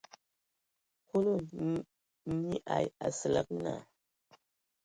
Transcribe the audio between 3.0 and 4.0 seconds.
Asǝlǝg naa.